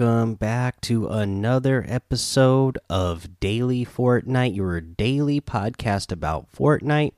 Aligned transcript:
Welcome 0.00 0.36
back 0.36 0.80
to 0.82 1.08
another 1.08 1.84
episode 1.86 2.78
of 2.88 3.38
Daily 3.38 3.84
Fortnite, 3.84 4.56
your 4.56 4.80
daily 4.80 5.42
podcast 5.42 6.10
about 6.10 6.50
Fortnite. 6.50 7.12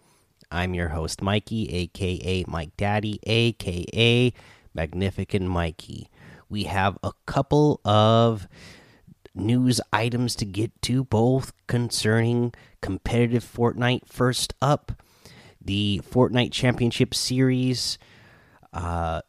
I'm 0.51 0.75
your 0.75 0.89
host, 0.89 1.23
Mikey, 1.23 1.73
aka 1.73 2.45
Mike 2.49 2.77
Daddy, 2.77 3.21
aka 3.23 4.33
Magnificent 4.75 5.47
Mikey. 5.49 6.09
We 6.49 6.65
have 6.65 6.99
a 7.05 7.13
couple 7.25 7.81
of 7.85 8.49
news 9.33 9.81
items 9.93 10.35
to 10.35 10.45
get 10.45 10.83
to, 10.83 11.05
both 11.05 11.53
concerning 11.69 12.53
competitive 12.81 13.45
Fortnite. 13.45 14.09
First 14.09 14.55
up, 14.61 14.91
the 15.65 16.01
Fortnite 16.05 16.51
Championship 16.51 17.15
Series. 17.15 17.97
Uh, 18.73 19.21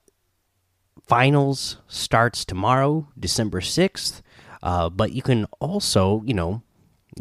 finals 1.14 1.78
starts 1.88 2.44
tomorrow, 2.44 3.08
December 3.20 3.62
sixth. 3.62 4.24
Uh, 4.64 4.90
but 4.90 5.12
you 5.12 5.22
can 5.22 5.46
also, 5.60 6.24
you 6.26 6.34
know, 6.34 6.64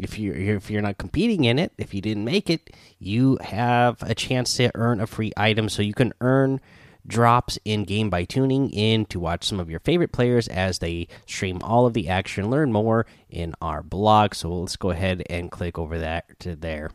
if 0.01 0.17
you're 0.17 0.33
if 0.33 0.67
you're 0.71 0.81
not 0.81 0.97
competing 0.97 1.43
in 1.43 1.59
it, 1.59 1.71
if 1.77 1.93
you 1.93 2.01
didn't 2.01 2.25
make 2.25 2.49
it, 2.49 2.71
you 2.97 3.37
have 3.41 4.01
a 4.01 4.15
chance 4.15 4.57
to 4.57 4.71
earn 4.73 4.99
a 4.99 5.05
free 5.05 5.31
item. 5.37 5.69
So 5.69 5.83
you 5.83 5.93
can 5.93 6.11
earn 6.21 6.59
drops 7.05 7.59
in 7.65 7.83
game 7.83 8.09
by 8.09 8.23
tuning 8.23 8.71
in 8.71 9.05
to 9.05 9.19
watch 9.19 9.43
some 9.43 9.59
of 9.59 9.69
your 9.69 9.81
favorite 9.81 10.11
players 10.11 10.47
as 10.47 10.79
they 10.79 11.07
stream 11.27 11.59
all 11.61 11.85
of 11.85 11.93
the 11.93 12.09
action. 12.09 12.49
Learn 12.49 12.71
more 12.71 13.05
in 13.29 13.53
our 13.61 13.83
blog. 13.83 14.33
So 14.33 14.49
let's 14.49 14.75
go 14.75 14.89
ahead 14.89 15.21
and 15.29 15.51
click 15.51 15.77
over 15.77 15.99
that 15.99 16.39
to 16.39 16.55
there 16.55 16.89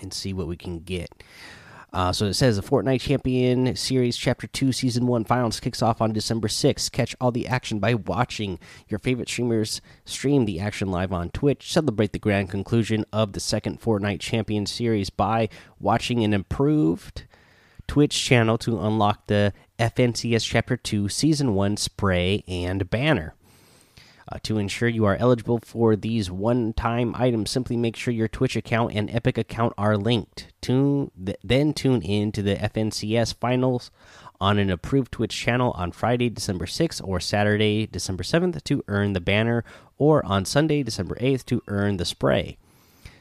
and 0.00 0.12
see 0.12 0.32
what 0.32 0.48
we 0.48 0.56
can 0.56 0.80
get. 0.80 1.22
Uh, 1.92 2.10
so 2.10 2.24
it 2.24 2.34
says 2.34 2.56
the 2.56 2.62
Fortnite 2.62 3.02
Champion 3.02 3.76
Series 3.76 4.16
Chapter 4.16 4.46
2 4.46 4.72
Season 4.72 5.06
1 5.06 5.24
Finals 5.24 5.60
kicks 5.60 5.82
off 5.82 6.00
on 6.00 6.12
December 6.12 6.48
6th. 6.48 6.90
Catch 6.90 7.14
all 7.20 7.30
the 7.30 7.46
action 7.46 7.80
by 7.80 7.92
watching 7.92 8.58
your 8.88 8.98
favorite 8.98 9.28
streamers 9.28 9.82
stream 10.06 10.46
the 10.46 10.58
action 10.58 10.90
live 10.90 11.12
on 11.12 11.28
Twitch. 11.30 11.70
Celebrate 11.70 12.12
the 12.12 12.18
grand 12.18 12.48
conclusion 12.48 13.04
of 13.12 13.34
the 13.34 13.40
second 13.40 13.80
Fortnite 13.80 14.20
Champion 14.20 14.64
Series 14.64 15.10
by 15.10 15.50
watching 15.78 16.24
an 16.24 16.32
improved 16.32 17.24
Twitch 17.86 18.24
channel 18.24 18.56
to 18.56 18.80
unlock 18.80 19.26
the 19.26 19.52
FNCS 19.78 20.46
Chapter 20.46 20.78
2 20.78 21.10
Season 21.10 21.54
1 21.54 21.76
spray 21.76 22.42
and 22.48 22.88
banner. 22.88 23.34
Uh, 24.32 24.38
to 24.42 24.56
ensure 24.56 24.88
you 24.88 25.04
are 25.04 25.16
eligible 25.16 25.58
for 25.62 25.94
these 25.94 26.30
one 26.30 26.72
time 26.72 27.14
items, 27.14 27.50
simply 27.50 27.76
make 27.76 27.94
sure 27.94 28.14
your 28.14 28.28
Twitch 28.28 28.56
account 28.56 28.94
and 28.94 29.10
Epic 29.10 29.36
account 29.36 29.74
are 29.76 29.94
linked. 29.94 30.50
Tune, 30.62 31.10
th 31.22 31.36
then 31.44 31.74
tune 31.74 32.00
in 32.00 32.32
to 32.32 32.42
the 32.42 32.54
FNCS 32.54 33.34
finals 33.34 33.90
on 34.40 34.56
an 34.56 34.70
approved 34.70 35.12
Twitch 35.12 35.36
channel 35.36 35.72
on 35.72 35.92
Friday, 35.92 36.30
December 36.30 36.64
6th 36.64 37.06
or 37.06 37.20
Saturday, 37.20 37.86
December 37.86 38.22
7th 38.22 38.64
to 38.64 38.82
earn 38.88 39.12
the 39.12 39.20
banner, 39.20 39.64
or 39.98 40.24
on 40.24 40.46
Sunday, 40.46 40.82
December 40.82 41.16
8th 41.16 41.44
to 41.44 41.62
earn 41.68 41.98
the 41.98 42.06
spray. 42.06 42.56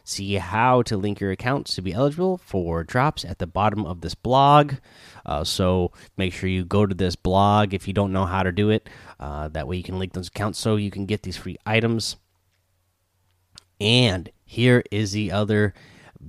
See 0.03 0.35
how 0.35 0.81
to 0.83 0.97
link 0.97 1.19
your 1.19 1.31
accounts 1.31 1.75
to 1.75 1.81
be 1.81 1.93
eligible 1.93 2.37
for 2.37 2.83
drops 2.83 3.23
at 3.23 3.39
the 3.39 3.47
bottom 3.47 3.85
of 3.85 4.01
this 4.01 4.15
blog. 4.15 4.75
Uh, 5.25 5.43
so 5.43 5.91
make 6.17 6.33
sure 6.33 6.49
you 6.49 6.65
go 6.65 6.85
to 6.85 6.95
this 6.95 7.15
blog 7.15 7.73
if 7.73 7.87
you 7.87 7.93
don't 7.93 8.13
know 8.13 8.25
how 8.25 8.43
to 8.43 8.51
do 8.51 8.69
it. 8.69 8.89
Uh, 9.19 9.47
that 9.49 9.67
way 9.67 9.77
you 9.77 9.83
can 9.83 9.99
link 9.99 10.13
those 10.13 10.27
accounts 10.29 10.59
so 10.59 10.75
you 10.75 10.91
can 10.91 11.05
get 11.05 11.23
these 11.23 11.37
free 11.37 11.57
items. 11.65 12.17
And 13.79 14.29
here 14.45 14.83
is 14.91 15.11
the 15.11 15.31
other 15.31 15.73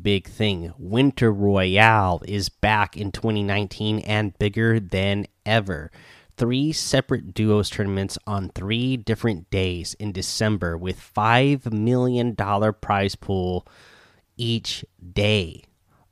big 0.01 0.27
thing 0.27 0.73
Winter 0.79 1.33
Royale 1.33 2.23
is 2.27 2.49
back 2.49 2.97
in 2.97 3.13
2019 3.13 3.99
and 4.01 4.39
bigger 4.39 4.81
than 4.81 5.27
ever 5.45 5.91
three 6.37 6.73
separate 6.73 7.35
duos 7.35 7.71
tournaments 7.71 8.19
on 8.27 8.49
three 8.51 8.97
different 8.97 9.51
days 9.51 9.95
in 9.95 10.13
December 10.13 10.77
with 10.77 10.99
$5 10.99 11.73
million 11.73 12.35
prize 12.35 13.15
pool 13.15 13.67
each 14.37 14.85
day. 15.13 15.65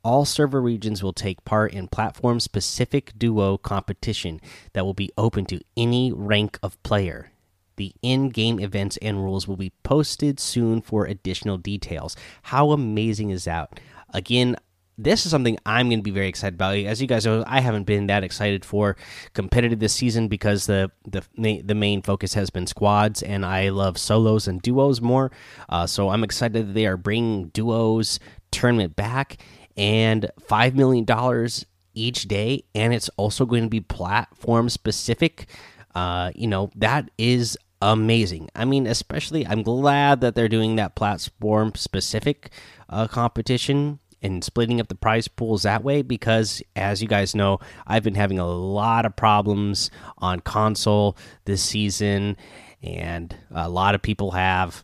All 0.03 0.25
server 0.25 0.61
regions 0.61 1.03
will 1.03 1.13
take 1.13 1.45
part 1.45 1.73
in 1.73 1.87
platform 1.87 2.39
specific 2.39 3.13
duo 3.17 3.57
competition 3.57 4.41
that 4.73 4.83
will 4.83 4.95
be 4.95 5.11
open 5.17 5.45
to 5.45 5.61
any 5.77 6.11
rank 6.11 6.57
of 6.63 6.81
player. 6.81 7.31
The 7.75 7.93
in 8.01 8.29
game 8.29 8.59
events 8.59 8.97
and 8.97 9.23
rules 9.23 9.47
will 9.47 9.57
be 9.57 9.73
posted 9.83 10.39
soon 10.39 10.81
for 10.81 11.05
additional 11.05 11.57
details. 11.57 12.15
How 12.43 12.71
amazing 12.71 13.29
is 13.29 13.45
that? 13.45 13.79
Again, 14.13 14.55
this 14.97 15.25
is 15.25 15.31
something 15.31 15.57
I'm 15.65 15.89
going 15.89 15.99
to 15.99 16.03
be 16.03 16.11
very 16.11 16.27
excited 16.27 16.55
about. 16.55 16.77
As 16.77 17.01
you 17.01 17.07
guys 17.07 17.25
know, 17.25 17.43
I 17.47 17.61
haven't 17.61 17.85
been 17.85 18.07
that 18.07 18.23
excited 18.23 18.63
for 18.65 18.95
competitive 19.33 19.79
this 19.79 19.93
season 19.93 20.27
because 20.27 20.65
the 20.65 20.91
the 21.05 21.61
the 21.61 21.75
main 21.75 22.01
focus 22.01 22.33
has 22.33 22.49
been 22.49 22.67
squads, 22.67 23.23
and 23.23 23.45
I 23.45 23.69
love 23.69 23.97
solos 23.97 24.47
and 24.47 24.61
duos 24.61 25.01
more. 25.01 25.31
Uh, 25.69 25.87
so 25.87 26.09
I'm 26.09 26.23
excited 26.23 26.67
that 26.67 26.73
they 26.73 26.85
are 26.85 26.97
bringing 26.97 27.49
duos 27.49 28.19
tournament 28.51 28.95
back 28.95 29.37
and 29.77 30.29
five 30.39 30.75
million 30.75 31.05
dollars 31.05 31.65
each 31.93 32.27
day, 32.27 32.63
and 32.75 32.93
it's 32.93 33.09
also 33.17 33.45
going 33.45 33.63
to 33.63 33.69
be 33.69 33.81
platform 33.81 34.69
specific. 34.69 35.47
Uh, 35.95 36.31
you 36.35 36.47
know 36.47 36.69
that 36.75 37.09
is 37.17 37.57
amazing. 37.81 38.49
I 38.55 38.65
mean, 38.65 38.85
especially 38.85 39.45
I'm 39.47 39.63
glad 39.63 40.21
that 40.21 40.35
they're 40.35 40.47
doing 40.47 40.75
that 40.75 40.95
platform 40.95 41.73
specific 41.75 42.51
uh, 42.89 43.07
competition 43.07 43.99
and 44.21 44.43
splitting 44.43 44.79
up 44.79 44.87
the 44.87 44.95
prize 44.95 45.27
pools 45.27 45.63
that 45.63 45.83
way 45.83 46.01
because 46.01 46.61
as 46.75 47.01
you 47.01 47.07
guys 47.07 47.33
know 47.33 47.59
i've 47.87 48.03
been 48.03 48.15
having 48.15 48.39
a 48.39 48.47
lot 48.47 49.05
of 49.05 49.15
problems 49.15 49.89
on 50.19 50.39
console 50.39 51.17
this 51.45 51.63
season 51.63 52.35
and 52.83 53.35
a 53.51 53.69
lot 53.69 53.95
of 53.95 54.01
people 54.01 54.31
have. 54.31 54.83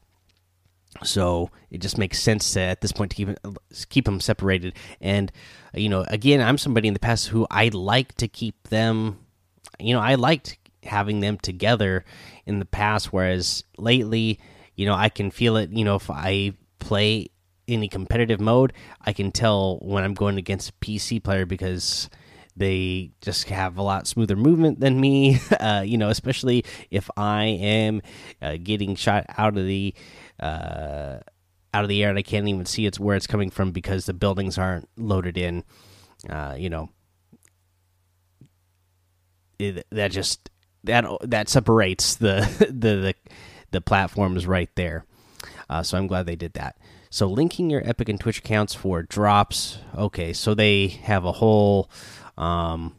So 1.03 1.51
it 1.69 1.79
just 1.79 1.97
makes 1.97 2.19
sense 2.19 2.53
to, 2.53 2.61
at 2.61 2.81
this 2.81 2.91
point 2.91 3.11
to 3.11 3.15
keep 3.15 3.29
keep 3.89 4.05
them 4.05 4.19
separated. 4.19 4.73
And 4.99 5.31
you 5.73 5.89
know 5.89 6.05
again 6.07 6.41
i'm 6.41 6.57
somebody 6.57 6.87
in 6.87 6.93
the 6.93 6.99
past 6.99 7.27
who 7.27 7.45
i 7.51 7.69
like 7.69 8.15
to 8.15 8.27
keep 8.27 8.69
them 8.69 9.19
you 9.79 9.93
know 9.93 9.99
i 9.99 10.15
liked 10.15 10.57
having 10.83 11.19
them 11.19 11.37
together 11.37 12.03
in 12.45 12.59
the 12.59 12.65
past 12.65 13.11
whereas 13.11 13.63
lately 13.77 14.39
you 14.75 14.85
know 14.85 14.93
i 14.93 15.09
can 15.09 15.29
feel 15.29 15.57
it 15.57 15.69
you 15.69 15.83
know 15.83 15.95
if 15.95 16.09
i 16.09 16.51
play 16.79 17.27
any 17.67 17.87
competitive 17.87 18.39
mode, 18.39 18.73
I 19.01 19.13
can 19.13 19.31
tell 19.31 19.77
when 19.81 20.03
I'm 20.03 20.13
going 20.13 20.37
against 20.37 20.69
a 20.69 20.73
PC 20.73 21.23
player 21.23 21.45
because 21.45 22.09
they 22.55 23.11
just 23.21 23.47
have 23.49 23.77
a 23.77 23.83
lot 23.83 24.07
smoother 24.07 24.35
movement 24.35 24.79
than 24.79 24.99
me. 24.99 25.39
Uh, 25.59 25.81
you 25.81 25.97
know, 25.97 26.09
especially 26.09 26.63
if 26.91 27.09
I 27.17 27.45
am 27.45 28.01
uh, 28.41 28.57
getting 28.61 28.95
shot 28.95 29.25
out 29.37 29.57
of 29.57 29.65
the 29.65 29.93
uh, 30.39 31.17
out 31.73 31.83
of 31.83 31.89
the 31.89 32.03
air 32.03 32.09
and 32.09 32.17
I 32.17 32.21
can't 32.21 32.47
even 32.47 32.65
see 32.65 32.85
it's 32.85 32.99
where 32.99 33.17
it's 33.17 33.27
coming 33.27 33.49
from 33.49 33.71
because 33.71 34.05
the 34.05 34.13
buildings 34.13 34.57
aren't 34.57 34.87
loaded 34.97 35.37
in. 35.37 35.63
Uh, 36.29 36.55
you 36.57 36.69
know, 36.69 36.89
it, 39.59 39.85
that 39.91 40.11
just 40.11 40.49
that 40.83 41.05
that 41.21 41.49
separates 41.49 42.15
the 42.15 42.47
the 42.69 42.95
the, 42.95 43.15
the 43.71 43.81
platforms 43.81 44.45
right 44.45 44.69
there. 44.75 45.05
Uh, 45.69 45.83
so 45.83 45.97
I'm 45.97 46.07
glad 46.07 46.25
they 46.25 46.35
did 46.35 46.53
that. 46.53 46.77
So 47.09 47.27
linking 47.27 47.69
your 47.69 47.87
Epic 47.87 48.09
and 48.09 48.19
Twitch 48.19 48.39
accounts 48.39 48.73
for 48.73 49.03
drops. 49.03 49.79
Okay, 49.97 50.33
so 50.33 50.53
they 50.53 50.87
have 50.87 51.25
a 51.25 51.31
whole 51.31 51.89
um, 52.37 52.95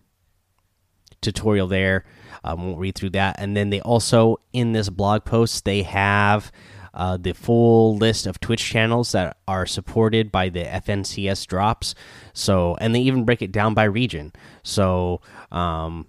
tutorial 1.21 1.67
there. 1.67 2.05
I 2.43 2.55
won't 2.55 2.79
read 2.79 2.94
through 2.94 3.11
that. 3.11 3.37
And 3.38 3.56
then 3.56 3.71
they 3.71 3.81
also 3.81 4.41
in 4.53 4.73
this 4.73 4.88
blog 4.88 5.25
post 5.25 5.65
they 5.65 5.82
have 5.82 6.53
uh, 6.94 7.17
the 7.17 7.32
full 7.32 7.97
list 7.97 8.27
of 8.27 8.41
Twitch 8.41 8.65
channels 8.65 9.12
that 9.12 9.37
are 9.47 9.67
supported 9.67 10.32
by 10.32 10.49
the 10.49 10.65
FNCS 10.65 11.47
drops. 11.47 11.94
So 12.32 12.77
and 12.81 12.94
they 12.94 13.00
even 13.00 13.25
break 13.25 13.43
it 13.43 13.53
down 13.53 13.75
by 13.75 13.85
region. 13.85 14.32
So 14.62 15.21
um, 15.50 16.06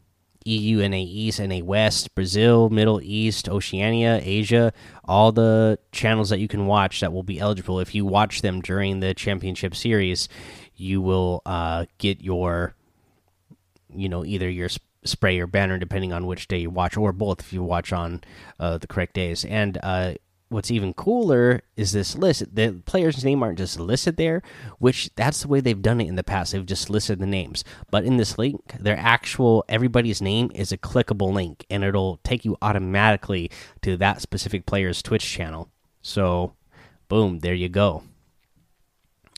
EU, 0.49 0.87
NA 0.87 0.97
East, 0.97 1.39
NA 1.39 1.59
West, 1.59 2.13
Brazil, 2.15 2.69
Middle 2.69 2.99
East, 3.03 3.47
Oceania, 3.47 4.19
Asia, 4.23 4.73
all 5.05 5.31
the 5.31 5.77
channels 5.91 6.29
that 6.29 6.39
you 6.39 6.47
can 6.47 6.65
watch 6.65 6.99
that 7.01 7.13
will 7.13 7.23
be 7.23 7.39
eligible. 7.39 7.79
If 7.79 7.93
you 7.93 8.05
watch 8.05 8.41
them 8.41 8.61
during 8.61 8.99
the 8.99 9.13
championship 9.13 9.75
series, 9.75 10.27
you 10.75 11.01
will 11.01 11.41
uh, 11.45 11.85
get 11.99 12.21
your, 12.21 12.75
you 13.93 14.09
know, 14.09 14.25
either 14.25 14.49
your 14.49 14.69
spray 15.03 15.39
or 15.39 15.47
banner, 15.47 15.77
depending 15.77 16.13
on 16.13 16.25
which 16.25 16.47
day 16.47 16.59
you 16.59 16.69
watch, 16.69 16.97
or 16.97 17.11
both 17.11 17.41
if 17.41 17.53
you 17.53 17.63
watch 17.63 17.93
on 17.93 18.21
uh, 18.59 18.77
the 18.77 18.87
correct 18.87 19.13
days. 19.13 19.45
And 19.45 19.77
uh, 19.83 20.13
what's 20.49 20.71
even 20.71 20.93
cooler 20.93 21.61
is 21.77 21.91
this 21.91 22.15
list. 22.15 22.43
The 22.53 22.81
players' 22.85 23.23
name 23.23 23.41
aren't 23.41 23.59
just 23.59 23.79
listed 23.79 24.17
there, 24.17 24.41
which 24.79 25.09
that's 25.15 25.41
the 25.41 25.47
way 25.47 25.61
they've 25.61 25.81
done 25.81 26.01
it 26.01 26.07
in 26.07 26.15
the 26.15 26.23
past. 26.23 26.51
They've 26.51 26.65
just 26.65 26.89
listed 26.89 27.19
the 27.19 27.25
names. 27.25 27.63
But 27.89 28.03
in 28.03 28.17
this 28.17 28.37
link, 28.37 28.73
their 28.79 28.97
actual 28.97 29.63
everybody's 29.69 30.21
name 30.21 30.51
is 30.53 30.71
a 30.71 30.77
clickable 30.77 31.31
link, 31.31 31.65
and 31.69 31.83
it'll 31.83 32.17
take 32.23 32.43
you 32.43 32.57
automatically 32.61 33.49
to 33.81 33.95
that 33.97 34.21
specific 34.21 34.65
player's 34.65 35.01
Twitch 35.01 35.25
channel. 35.25 35.69
So, 36.01 36.53
boom, 37.07 37.39
there 37.39 37.53
you 37.53 37.69
go. 37.69 38.03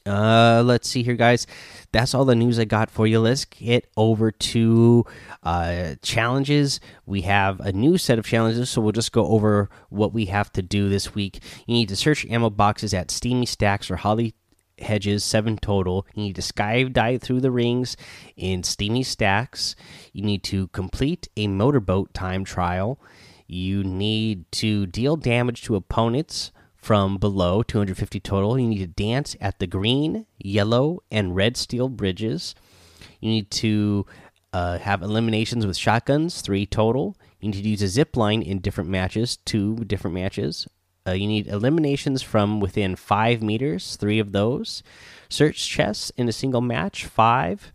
Uh, 0.06 0.64
let's 0.66 0.90
see 0.90 1.04
here, 1.04 1.16
guys. 1.16 1.46
That's 1.92 2.16
all 2.16 2.26
the 2.26 2.36
news 2.36 2.58
I 2.58 2.66
got 2.66 2.90
for 2.90 3.06
you. 3.06 3.20
Let's 3.20 3.46
get 3.46 3.88
over 3.96 4.32
to 4.32 5.06
uh, 5.44 5.96
challenges. 6.02 6.80
We 7.06 7.22
have 7.22 7.60
a 7.60 7.72
new 7.72 7.98
set 7.98 8.18
of 8.18 8.26
challenges, 8.26 8.70
so 8.70 8.82
we'll 8.82 8.94
just 8.94 9.12
go 9.12 9.28
over 9.28 9.70
what 9.90 10.14
we 10.14 10.26
have 10.26 10.52
to 10.54 10.62
do 10.62 10.90
this 10.90 11.14
week. 11.14 11.42
You 11.68 11.76
need 11.76 11.90
to 11.90 11.96
search 11.96 12.26
ammo 12.26 12.50
boxes 12.50 12.94
at 12.94 13.12
Steamy 13.12 13.46
Stacks 13.46 13.92
or 13.92 13.98
Holly 13.98 14.34
Hedges, 14.80 15.24
seven 15.24 15.58
total. 15.58 16.08
You 16.16 16.24
need 16.24 16.36
to 16.36 16.42
skydive 16.42 17.22
through 17.22 17.42
the 17.42 17.52
rings 17.52 17.96
in 18.36 18.64
Steamy 18.64 19.04
Stacks. 19.04 19.76
You 20.14 20.24
need 20.24 20.44
to 20.46 20.68
complete 20.70 21.28
a 21.38 21.48
motorboat 21.48 22.16
time 22.16 22.44
trial. 22.44 23.00
You 23.46 23.84
need 23.84 24.52
to 24.54 24.88
deal 24.88 25.18
damage 25.18 25.62
to 25.64 25.76
opponents 25.76 26.52
from 26.82 27.18
below 27.18 27.64
250 27.64 28.20
total. 28.20 28.60
You 28.60 28.68
need 28.68 28.80
to 28.80 28.88
dance 28.88 29.36
at 29.40 29.60
the 29.60 29.68
green, 29.68 30.26
yellow, 30.40 31.04
and 31.12 31.36
red 31.36 31.56
steel 31.56 31.90
bridges. 31.90 32.56
You 33.20 33.30
need 33.30 33.52
to 33.52 34.06
uh, 34.52 34.80
have 34.80 35.02
eliminations 35.02 35.66
with 35.66 35.78
shotguns, 35.78 36.42
three 36.42 36.66
total. 36.66 37.16
You 37.40 37.50
need 37.52 37.64
to 37.64 37.70
use 37.70 37.82
a 37.82 37.88
zip 37.88 38.18
line 38.18 38.42
in 38.42 38.60
different 38.60 38.90
matches, 38.90 39.38
two 39.38 39.76
different 39.86 40.16
matches. 40.16 40.68
Uh, 41.08 41.12
you 41.12 41.28
need 41.28 41.48
eliminations 41.48 42.22
from 42.22 42.60
within 42.60 42.96
five 42.96 43.42
meters, 43.42 43.96
three 43.96 44.20
of 44.20 44.32
those. 44.32 44.84
Search 45.30 45.68
chests 45.68 46.12
in 46.18 46.28
a 46.28 46.34
single 46.34 46.62
match, 46.62 47.06
five. 47.06 47.72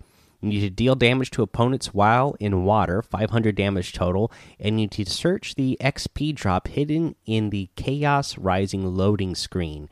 You 0.51 0.61
need 0.61 0.69
to 0.69 0.71
deal 0.71 0.95
damage 0.95 1.31
to 1.33 1.43
opponents 1.43 1.93
while 1.95 2.37
in 2.41 2.65
water, 2.65 3.03
500 3.03 3.55
damage 3.55 3.93
total, 3.93 4.33
and 4.59 4.81
you 4.81 4.87
need 4.87 4.93
to 4.93 5.07
search 5.07 5.55
the 5.55 5.77
XP 5.81 6.35
drop 6.35 6.69
hidden 6.69 7.17
in 7.25 7.51
the 7.51 7.71
Chaos 7.77 8.39
Rising 8.39 8.87
loading 8.97 9.35
screen. 9.35 9.89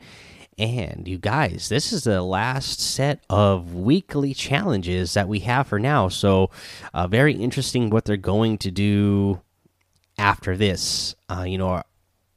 And 0.57 1.05
you 1.07 1.17
guys, 1.17 1.67
this 1.67 1.91
is 1.91 2.05
the 2.05 2.21
last 2.21 2.79
set 2.79 3.23
of 3.29 3.73
weekly 3.73 4.33
challenges 4.33 5.13
that 5.13 5.27
we 5.27 5.39
have 5.41 5.67
for 5.67 5.79
now. 5.79 6.07
So, 6.07 6.49
uh, 6.93 7.07
very 7.07 7.33
interesting 7.33 7.89
what 7.89 8.05
they're 8.05 8.15
going 8.15 8.57
to 8.59 8.71
do 8.71 9.41
after 10.17 10.55
this. 10.55 11.15
Uh, 11.29 11.43
you 11.43 11.57
know, 11.57 11.83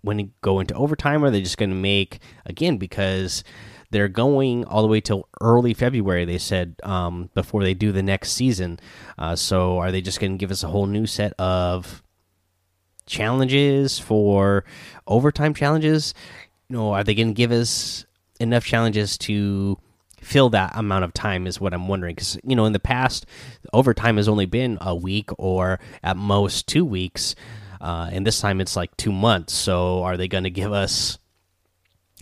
when 0.03 0.19
you 0.19 0.31
go 0.41 0.59
into 0.59 0.75
overtime, 0.75 1.25
are 1.25 1.31
they 1.31 1.43
just 1.43 1.59
going 1.59 1.71
to 1.71 1.77
make 1.77 2.19
again 2.45 2.77
because 2.77 3.45
they're 3.91 4.09
going 4.09 4.65
all 4.65 4.83
the 4.83 4.89
way 4.89 5.01
till 5.01 5.29
early 5.41 5.75
February? 5.75 6.25
They 6.25 6.39
said 6.39 6.77
um, 6.83 7.31
before 7.35 7.63
they 7.63 7.75
do 7.75 7.93
the 7.93 8.03
next 8.03 8.33
season. 8.33 8.79
Uh, 9.17 9.37
so 9.37 9.79
are 9.79 9.93
they 9.93 10.01
just 10.01 10.21
going 10.21 10.33
to 10.33 10.39
give 10.39 10.51
us 10.51 10.63
a 10.63 10.69
whole 10.69 10.87
new 10.87 11.07
set 11.07 11.33
of 11.39 12.03
challenges 13.07 13.99
for 13.99 14.65
overtime 15.07 15.55
challenges? 15.55 16.15
You 16.69 16.77
know, 16.77 16.93
are 16.93 17.05
they 17.05 17.15
going 17.15 17.29
to 17.29 17.35
give 17.35 17.53
us 17.53 18.05
enough 18.41 18.65
challenges 18.65 19.19
to 19.19 19.79
fill 20.21 20.51
that 20.51 20.77
amount 20.77 21.05
of 21.05 21.15
time 21.15 21.47
is 21.47 21.61
what 21.61 21.73
I'm 21.73 21.87
wondering 21.87 22.17
because 22.17 22.37
you 22.43 22.57
know 22.57 22.65
in 22.65 22.73
the 22.73 22.81
past 22.81 23.25
overtime 23.73 24.17
has 24.17 24.27
only 24.27 24.47
been 24.47 24.77
a 24.81 24.93
week 24.93 25.31
or 25.39 25.79
at 26.03 26.17
most 26.17 26.67
two 26.67 26.85
weeks 26.85 27.37
uh, 27.81 28.09
and 28.13 28.27
this 28.27 28.41
time 28.41 28.61
it's 28.61 28.77
like 28.77 28.97
two 28.97 29.13
months. 29.13 29.53
So 29.55 30.03
are 30.03 30.17
they 30.17 30.29
going 30.29 30.45
to 30.45 30.51
give 30.51 30.73
us, 30.73 31.19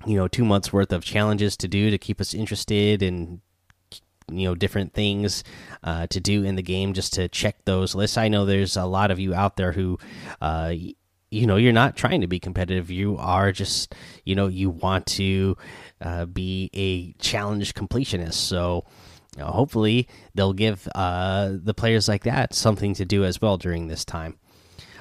you 0.06 0.17
know, 0.17 0.29
two 0.29 0.44
months 0.44 0.73
worth 0.73 0.93
of 0.93 1.05
challenges 1.05 1.56
to 1.56 1.69
do 1.69 1.91
to 1.91 1.99
keep 1.99 2.20
us 2.20 2.32
interested 2.32 3.03
in, 3.03 3.41
you 4.31 4.49
know, 4.49 4.55
different 4.55 4.94
things 4.94 5.44
uh, 5.82 6.06
to 6.06 6.20
do 6.20 6.44
in 6.44 6.55
the 6.55 6.62
game 6.62 6.93
just 6.93 7.12
to 7.14 7.29
check 7.29 7.64
those 7.64 7.94
lists? 7.94 8.17
I 8.17 8.29
know 8.29 8.44
there's 8.44 8.76
a 8.76 8.85
lot 8.87 9.11
of 9.11 9.19
you 9.19 9.35
out 9.35 9.56
there 9.56 9.73
who, 9.73 9.99
uh, 10.41 10.73
you 11.31 11.47
know, 11.47 11.56
you're 11.56 11.73
not 11.73 11.97
trying 11.97 12.20
to 12.20 12.26
be 12.26 12.38
competitive. 12.38 12.91
You 12.91 13.17
are 13.19 13.53
just, 13.53 13.94
you 14.25 14.35
know, 14.35 14.47
you 14.47 14.70
want 14.70 15.06
to 15.06 15.56
uh, 16.00 16.26
be 16.26 16.70
a 16.73 17.12
challenge 17.23 17.75
completionist. 17.75 18.35
So. 18.35 18.85
hopefully, 19.38 20.08
they'll 20.35 20.55
give 20.55 20.88
uh, 20.94 21.53
the 21.62 21.75
players 21.75 22.08
like 22.08 22.25
that 22.25 22.55
something 22.55 22.94
to 22.94 23.05
do 23.05 23.23
as 23.23 23.38
well 23.38 23.58
during 23.58 23.88
this 23.88 24.03
time. 24.03 24.38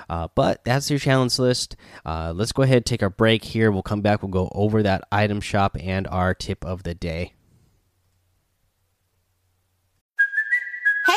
Uh, 0.09 0.27
but 0.35 0.63
that's 0.65 0.89
your 0.89 0.99
challenge 0.99 1.37
list. 1.39 1.75
Uh, 2.05 2.33
let's 2.35 2.51
go 2.51 2.63
ahead 2.63 2.85
take 2.85 3.03
our 3.03 3.09
break 3.09 3.43
here. 3.43 3.71
We'll 3.71 3.83
come 3.83 4.01
back. 4.01 4.21
We'll 4.21 4.31
go 4.31 4.51
over 4.53 4.83
that 4.83 5.03
item 5.11 5.41
shop 5.41 5.77
and 5.79 6.07
our 6.07 6.33
tip 6.33 6.65
of 6.65 6.83
the 6.83 6.95
day. 6.95 7.34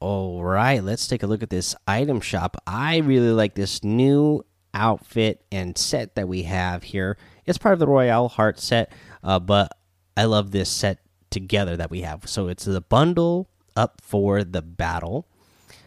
All 0.00 0.44
right, 0.44 0.82
let's 0.82 1.08
take 1.08 1.24
a 1.24 1.26
look 1.26 1.42
at 1.42 1.50
this 1.50 1.74
item 1.88 2.20
shop. 2.20 2.56
I 2.66 2.98
really 2.98 3.32
like 3.32 3.54
this 3.54 3.82
new 3.82 4.44
outfit 4.72 5.44
and 5.50 5.76
set 5.76 6.14
that 6.14 6.28
we 6.28 6.44
have 6.44 6.84
here. 6.84 7.18
It's 7.46 7.58
part 7.58 7.72
of 7.72 7.80
the 7.80 7.88
Royale 7.88 8.28
Heart 8.28 8.60
set, 8.60 8.92
uh, 9.24 9.40
but 9.40 9.72
I 10.16 10.24
love 10.24 10.52
this 10.52 10.70
set 10.70 11.00
together 11.30 11.76
that 11.76 11.90
we 11.90 12.02
have. 12.02 12.28
So 12.28 12.46
it's 12.46 12.64
the 12.64 12.80
bundle 12.80 13.50
up 13.74 14.00
for 14.00 14.44
the 14.44 14.62
battle. 14.62 15.26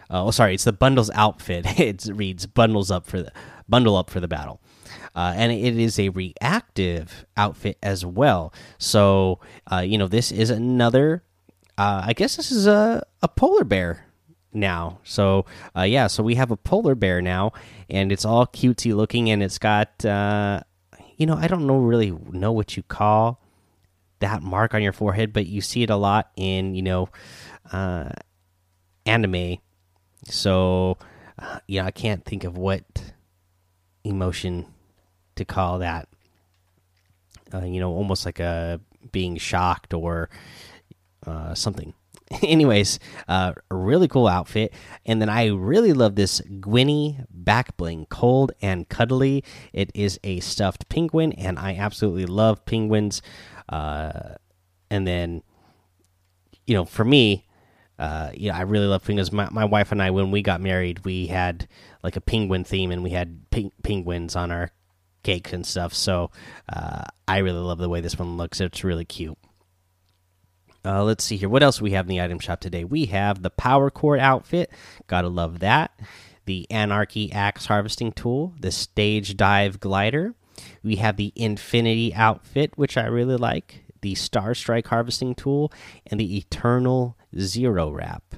Uh, 0.09 0.25
oh, 0.25 0.31
sorry, 0.31 0.55
it's 0.55 0.65
the 0.65 0.73
bundles 0.73 1.09
outfit. 1.11 1.65
it 1.79 2.05
reads 2.11 2.45
bundles 2.47 2.91
up 2.91 3.05
for 3.05 3.21
the 3.21 3.31
bundle 3.69 3.95
up 3.95 4.09
for 4.09 4.19
the 4.19 4.27
battle. 4.27 4.61
Uh, 5.15 5.33
and 5.37 5.53
it 5.53 5.77
is 5.77 5.97
a 5.97 6.09
reactive 6.09 7.25
outfit 7.37 7.77
as 7.81 8.05
well. 8.05 8.53
So, 8.77 9.39
uh, 9.71 9.79
you 9.79 9.97
know, 9.97 10.07
this 10.07 10.33
is 10.33 10.49
another 10.49 11.23
uh, 11.77 12.03
I 12.05 12.13
guess 12.13 12.35
this 12.35 12.51
is 12.51 12.67
a 12.67 13.05
a 13.21 13.27
polar 13.27 13.63
bear 13.63 14.05
now. 14.53 14.99
So 15.03 15.45
uh, 15.75 15.83
yeah, 15.83 16.07
so 16.07 16.23
we 16.23 16.35
have 16.35 16.51
a 16.51 16.57
polar 16.57 16.95
bear 16.95 17.21
now, 17.21 17.53
and 17.89 18.11
it's 18.11 18.25
all 18.25 18.45
cutesy 18.47 18.95
looking, 18.95 19.29
and 19.29 19.41
it's 19.41 19.57
got 19.57 20.03
uh, 20.05 20.61
you 21.17 21.25
know 21.25 21.35
I 21.35 21.47
don't 21.47 21.67
know 21.67 21.77
really 21.77 22.11
know 22.31 22.51
what 22.51 22.77
you 22.77 22.83
call 22.83 23.39
that 24.19 24.41
mark 24.41 24.73
on 24.73 24.81
your 24.81 24.93
forehead, 24.93 25.33
but 25.33 25.47
you 25.47 25.61
see 25.61 25.83
it 25.83 25.89
a 25.89 25.95
lot 25.95 26.31
in 26.35 26.75
you 26.75 26.81
know 26.81 27.09
uh, 27.71 28.09
anime. 29.05 29.57
So 30.25 30.97
uh, 31.39 31.59
yeah, 31.67 31.85
I 31.85 31.91
can't 31.91 32.23
think 32.23 32.43
of 32.43 32.57
what 32.57 32.83
emotion 34.03 34.65
to 35.35 35.45
call 35.45 35.79
that. 35.79 36.07
Uh, 37.53 37.65
you 37.65 37.79
know, 37.79 37.91
almost 37.91 38.25
like 38.25 38.39
a 38.39 38.79
being 39.11 39.37
shocked 39.37 39.93
or 39.93 40.29
uh, 41.25 41.53
something. 41.53 41.93
Anyways, 42.43 42.99
uh, 43.27 43.53
really 43.69 44.07
cool 44.07 44.27
outfit, 44.27 44.73
and 45.05 45.21
then 45.21 45.29
I 45.29 45.47
really 45.47 45.93
love 45.93 46.15
this 46.15 46.41
Gwynny 46.41 47.25
back 47.29 47.75
bling, 47.77 48.05
cold 48.09 48.53
and 48.61 48.87
cuddly. 48.87 49.43
It 49.73 49.91
is 49.93 50.19
a 50.23 50.39
stuffed 50.39 50.87
penguin, 50.89 51.33
and 51.33 51.59
I 51.59 51.75
absolutely 51.75 52.25
love 52.25 52.65
penguins. 52.65 53.21
Uh, 53.67 54.35
and 54.89 55.05
then, 55.07 55.43
you 56.65 56.73
know, 56.73 56.85
for 56.85 57.03
me, 57.03 57.47
uh, 57.99 58.31
yeah, 58.33 58.57
I 58.57 58.61
really 58.61 58.87
love 58.87 59.03
penguins. 59.03 59.31
My, 59.31 59.49
my 59.51 59.65
wife 59.65 59.91
and 59.91 60.01
I, 60.01 60.11
when 60.11 60.31
we 60.31 60.41
got 60.41 60.61
married, 60.61 61.05
we 61.05 61.27
had 61.27 61.67
like 62.03 62.15
a 62.15 62.21
penguin 62.21 62.63
theme, 62.63 62.91
and 62.91 63.03
we 63.03 63.11
had 63.11 63.45
penguins 63.83 64.35
on 64.35 64.51
our 64.51 64.71
cakes 65.23 65.53
and 65.53 65.65
stuff. 65.65 65.93
So 65.93 66.31
uh, 66.71 67.03
I 67.27 67.39
really 67.39 67.59
love 67.59 67.77
the 67.77 67.89
way 67.89 68.01
this 68.01 68.17
one 68.17 68.37
looks. 68.37 68.61
It's 68.61 68.83
really 68.83 69.05
cute. 69.05 69.37
Uh, 70.83 71.03
let's 71.03 71.23
see 71.23 71.37
here. 71.37 71.49
What 71.49 71.63
else 71.63 71.79
we 71.79 71.91
have 71.91 72.05
in 72.05 72.09
the 72.09 72.21
item 72.21 72.39
shop 72.39 72.59
today? 72.59 72.83
We 72.83 73.05
have 73.07 73.41
the 73.41 73.49
Power 73.51 73.91
Cord 73.91 74.19
outfit. 74.19 74.71
Gotta 75.07 75.27
love 75.29 75.59
that. 75.59 75.91
The 76.45 76.65
Anarchy 76.71 77.31
Axe 77.31 77.67
Harvesting 77.67 78.11
Tool. 78.13 78.53
The 78.59 78.71
Stage 78.71 79.37
Dive 79.37 79.79
Glider. 79.79 80.33
We 80.83 80.95
have 80.97 81.17
the 81.17 81.33
Infinity 81.35 82.13
outfit, 82.15 82.71
which 82.75 82.97
I 82.97 83.05
really 83.05 83.37
like. 83.37 83.83
The 84.01 84.15
Star 84.15 84.55
Strike 84.55 84.87
Harvesting 84.87 85.35
Tool. 85.35 85.71
And 86.07 86.19
the 86.19 86.37
Eternal 86.37 87.15
Zero 87.37 87.91
Wrap. 87.91 88.35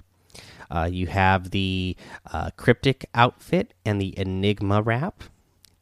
Uh, 0.70 0.90
you 0.92 1.08
have 1.08 1.52
the 1.52 1.96
uh, 2.32 2.50
Cryptic 2.58 3.06
outfit 3.14 3.74
and 3.86 4.02
the 4.02 4.18
Enigma 4.18 4.82
wrap. 4.82 5.24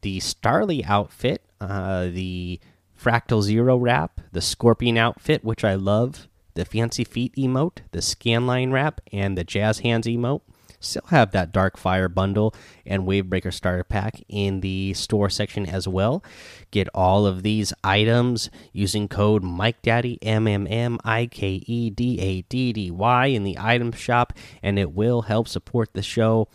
The 0.02 0.20
Starly 0.20 0.86
outfit. 0.86 1.42
Uh, 1.60 2.06
the 2.06 2.60
Fractal 3.02 3.42
Zero 3.42 3.78
wrap. 3.78 4.22
The 4.32 4.42
Scorpion 4.42 4.98
outfit, 4.98 5.44
which 5.44 5.64
I 5.64 5.76
love 5.76 6.28
the 6.54 6.66
Fancy 6.66 7.04
Feet 7.04 7.36
emote, 7.36 7.80
the 7.92 8.00
Scanline 8.00 8.72
wrap, 8.72 9.02
and 9.12 9.38
the 9.38 9.44
Jazz 9.44 9.80
Hands 9.80 10.06
emote. 10.06 10.42
still 10.82 11.06
have 11.08 11.32
that 11.32 11.52
Dark 11.52 11.78
Fire 11.78 12.10
bundle 12.10 12.54
and 12.86 13.04
Wavebreaker 13.04 13.54
starter 13.54 13.84
pack 13.84 14.22
in 14.28 14.62
the 14.62 14.94
store 14.94 15.30
section 15.30 15.66
as 15.66 15.88
well. 15.88 16.24
Get 16.72 16.90
all 16.94 17.26
of 17.26 17.44
these 17.44 17.74
items 17.84 18.50
using 18.74 19.08
code 19.08 19.44
Mike 19.44 19.82
Daddy 19.82 20.18
M 20.22 20.48
M 20.48 20.68
M 20.68 20.98
I 21.04 21.28
K 21.28 21.64
E 21.66 21.90
D 21.90 22.20
A 22.20 22.42
D 22.44 22.74
D 22.74 22.92
Y 22.92 23.26
in 23.28 23.44
the 23.44 23.58
item 23.60 23.92
shop, 23.92 24.34
and 24.62 24.78
it 24.78 24.92
will 24.92 25.24
help 25.24 25.48
support 25.48 25.94
the 25.94 26.02
show. 26.02 26.48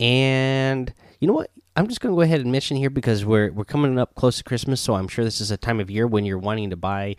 And 0.00 0.92
you 1.20 1.26
know 1.26 1.34
what? 1.34 1.50
I'm 1.76 1.86
just 1.86 2.00
going 2.00 2.12
to 2.12 2.16
go 2.16 2.22
ahead 2.22 2.40
and 2.40 2.50
mention 2.50 2.76
here 2.76 2.90
because 2.90 3.24
we're 3.24 3.52
we're 3.52 3.64
coming 3.64 3.98
up 3.98 4.14
close 4.14 4.38
to 4.38 4.44
Christmas, 4.44 4.80
so 4.80 4.94
I'm 4.94 5.08
sure 5.08 5.24
this 5.24 5.40
is 5.40 5.50
a 5.50 5.56
time 5.56 5.80
of 5.80 5.90
year 5.90 6.06
when 6.06 6.24
you're 6.24 6.38
wanting 6.38 6.70
to 6.70 6.76
buy 6.76 7.16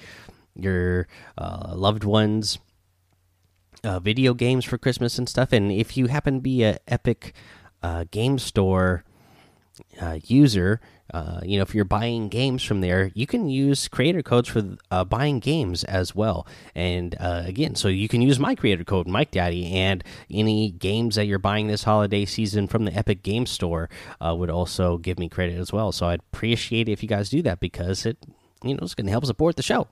your 0.55 1.07
uh, 1.37 1.73
loved 1.75 2.03
ones 2.03 2.59
uh, 3.83 3.99
video 3.99 4.33
games 4.33 4.65
for 4.65 4.77
Christmas 4.77 5.17
and 5.17 5.29
stuff. 5.29 5.53
And 5.53 5.71
if 5.71 5.97
you 5.97 6.07
happen 6.07 6.35
to 6.35 6.41
be 6.41 6.63
a 6.63 6.79
Epic 6.87 7.33
uh, 7.81 8.05
Game 8.11 8.37
Store 8.39 9.03
uh, 10.01 10.19
user, 10.25 10.81
uh, 11.13 11.39
you 11.43 11.57
know, 11.57 11.63
if 11.63 11.73
you're 11.73 11.85
buying 11.85 12.27
games 12.27 12.61
from 12.61 12.81
there, 12.81 13.09
you 13.15 13.25
can 13.25 13.49
use 13.49 13.87
creator 13.87 14.21
codes 14.21 14.49
for 14.49 14.75
uh, 14.91 15.03
buying 15.03 15.39
games 15.39 15.83
as 15.85 16.13
well. 16.13 16.45
And 16.75 17.15
again, 17.19 17.73
so 17.75 17.87
you 17.87 18.07
can 18.07 18.21
use 18.21 18.37
my 18.37 18.53
creator 18.53 18.83
code, 18.83 19.07
Mike 19.07 19.31
Daddy, 19.31 19.73
and 19.73 20.03
any 20.29 20.69
games 20.69 21.15
that 21.15 21.25
you're 21.25 21.39
buying 21.39 21.67
this 21.67 21.83
holiday 21.83 22.25
season 22.25 22.67
from 22.67 22.85
the 22.85 22.93
Epic 22.93 23.23
Game 23.23 23.47
Store 23.47 23.89
would 24.21 24.51
also 24.51 24.97
give 24.97 25.17
me 25.17 25.29
credit 25.29 25.57
as 25.57 25.73
well. 25.73 25.91
So 25.91 26.07
I'd 26.07 26.21
appreciate 26.31 26.89
it 26.89 26.91
if 26.91 27.01
you 27.01 27.09
guys 27.09 27.29
do 27.29 27.41
that 27.41 27.59
because 27.59 28.05
it, 28.05 28.17
you 28.63 28.75
know, 28.75 28.81
it's 28.81 28.93
going 28.93 29.07
to 29.07 29.11
help 29.11 29.25
support 29.25 29.55
the 29.55 29.63
show. 29.63 29.87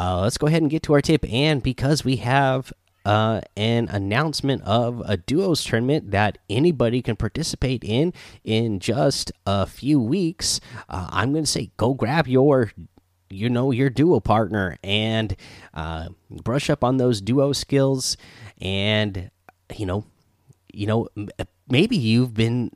Uh, 0.00 0.18
let's 0.22 0.38
go 0.38 0.46
ahead 0.46 0.62
and 0.62 0.70
get 0.70 0.82
to 0.84 0.94
our 0.94 1.02
tip. 1.02 1.30
And 1.30 1.62
because 1.62 2.06
we 2.06 2.16
have 2.16 2.72
uh, 3.04 3.42
an 3.54 3.86
announcement 3.90 4.62
of 4.62 5.02
a 5.04 5.18
duos 5.18 5.62
tournament 5.62 6.10
that 6.10 6.38
anybody 6.48 7.02
can 7.02 7.16
participate 7.16 7.84
in 7.84 8.14
in 8.42 8.78
just 8.80 9.30
a 9.44 9.66
few 9.66 10.00
weeks. 10.00 10.58
Uh, 10.88 11.08
I'm 11.10 11.32
going 11.32 11.44
to 11.44 11.50
say 11.50 11.70
go 11.76 11.92
grab 11.92 12.26
your 12.26 12.72
you 13.28 13.50
know 13.50 13.72
your 13.72 13.90
duo 13.90 14.20
partner 14.20 14.78
and 14.82 15.36
uh, 15.74 16.08
brush 16.30 16.70
up 16.70 16.82
on 16.82 16.96
those 16.96 17.20
duo 17.20 17.52
skills 17.52 18.16
and 18.60 19.30
you 19.76 19.86
know 19.86 20.04
you 20.72 20.86
know 20.86 21.08
maybe 21.68 21.96
you've 21.96 22.34
been 22.34 22.70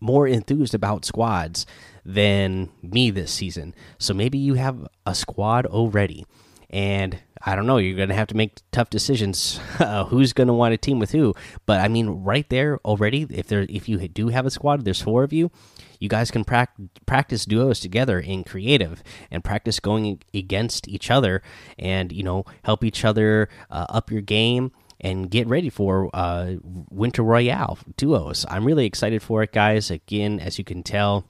more 0.00 0.28
enthused 0.28 0.74
about 0.74 1.04
squads 1.04 1.66
than 2.04 2.70
me 2.82 3.10
this 3.10 3.32
season 3.32 3.74
so 3.98 4.14
maybe 4.14 4.38
you 4.38 4.54
have 4.54 4.86
a 5.04 5.14
squad 5.14 5.66
already 5.66 6.24
and 6.70 7.18
I 7.42 7.54
don't 7.54 7.66
know. 7.66 7.78
You're 7.78 7.96
going 7.96 8.08
to 8.08 8.14
have 8.14 8.28
to 8.28 8.36
make 8.36 8.60
tough 8.72 8.90
decisions. 8.90 9.60
Uh, 9.78 10.04
who's 10.04 10.32
going 10.32 10.48
to 10.48 10.52
want 10.52 10.72
to 10.72 10.76
team 10.76 10.98
with 10.98 11.12
who? 11.12 11.34
But 11.64 11.80
I 11.80 11.86
mean, 11.88 12.08
right 12.08 12.48
there 12.50 12.78
already, 12.84 13.26
if 13.30 13.46
there, 13.46 13.64
if 13.68 13.88
you 13.88 13.96
do 14.08 14.28
have 14.28 14.44
a 14.44 14.50
squad, 14.50 14.84
there's 14.84 15.00
four 15.00 15.22
of 15.22 15.32
you. 15.32 15.52
You 16.00 16.08
guys 16.08 16.32
can 16.32 16.44
pra 16.44 16.66
practice 17.06 17.44
duos 17.44 17.78
together 17.78 18.18
in 18.18 18.42
creative 18.42 19.02
and 19.30 19.44
practice 19.44 19.78
going 19.78 20.20
against 20.34 20.88
each 20.88 21.12
other, 21.12 21.42
and 21.78 22.10
you 22.12 22.24
know 22.24 22.44
help 22.64 22.84
each 22.84 23.04
other 23.04 23.48
uh, 23.70 23.86
up 23.88 24.10
your 24.10 24.20
game 24.20 24.72
and 25.00 25.30
get 25.30 25.46
ready 25.46 25.70
for 25.70 26.10
uh, 26.12 26.54
Winter 26.90 27.22
Royale 27.22 27.78
duos. 27.96 28.44
I'm 28.48 28.64
really 28.64 28.86
excited 28.86 29.22
for 29.22 29.42
it, 29.42 29.52
guys. 29.52 29.90
Again, 29.90 30.40
as 30.40 30.58
you 30.58 30.64
can 30.64 30.82
tell, 30.82 31.24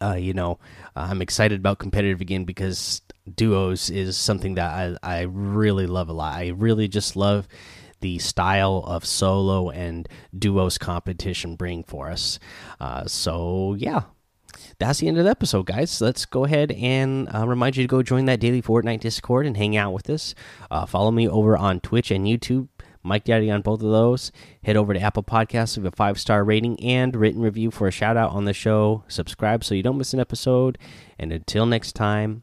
uh, 0.00 0.14
you 0.14 0.32
know, 0.32 0.58
I'm 0.94 1.20
excited 1.20 1.60
about 1.60 1.78
competitive 1.78 2.20
again 2.20 2.44
because 2.44 3.02
duos 3.34 3.90
is 3.90 4.16
something 4.16 4.54
that 4.54 4.98
I, 5.02 5.18
I 5.18 5.20
really 5.22 5.86
love 5.86 6.08
a 6.08 6.12
lot. 6.12 6.34
I 6.34 6.48
really 6.48 6.88
just 6.88 7.16
love 7.16 7.48
the 8.00 8.18
style 8.18 8.84
of 8.86 9.04
solo 9.04 9.70
and 9.70 10.08
duos 10.36 10.78
competition 10.78 11.56
bring 11.56 11.82
for 11.82 12.10
us. 12.10 12.38
Uh, 12.78 13.06
so, 13.06 13.74
yeah, 13.78 14.02
that's 14.78 15.00
the 15.00 15.08
end 15.08 15.18
of 15.18 15.24
the 15.24 15.30
episode, 15.30 15.66
guys. 15.66 16.00
Let's 16.00 16.26
go 16.26 16.44
ahead 16.44 16.72
and 16.72 17.28
uh, 17.34 17.46
remind 17.46 17.76
you 17.76 17.84
to 17.84 17.88
go 17.88 18.02
join 18.02 18.26
that 18.26 18.40
daily 18.40 18.62
Fortnite 18.62 19.00
Discord 19.00 19.46
and 19.46 19.56
hang 19.56 19.76
out 19.76 19.92
with 19.92 20.08
us. 20.10 20.34
Uh, 20.70 20.86
follow 20.86 21.10
me 21.10 21.28
over 21.28 21.56
on 21.56 21.80
Twitch 21.80 22.10
and 22.10 22.26
YouTube. 22.26 22.68
Mike 23.02 23.24
Daddy 23.24 23.50
on 23.50 23.62
both 23.62 23.82
of 23.82 23.90
those. 23.90 24.32
Head 24.64 24.76
over 24.76 24.92
to 24.92 25.00
Apple 25.00 25.22
Podcasts, 25.22 25.76
leave 25.76 25.86
a 25.86 25.92
five 25.92 26.18
star 26.18 26.42
rating 26.42 26.78
and 26.80 27.14
written 27.14 27.40
review 27.40 27.70
for 27.70 27.86
a 27.86 27.92
shout 27.92 28.16
out 28.16 28.32
on 28.32 28.46
the 28.46 28.52
show. 28.52 29.04
Subscribe 29.06 29.62
so 29.62 29.76
you 29.76 29.82
don't 29.82 29.96
miss 29.96 30.12
an 30.12 30.18
episode. 30.18 30.76
And 31.16 31.32
until 31.32 31.66
next 31.66 31.92
time, 31.92 32.42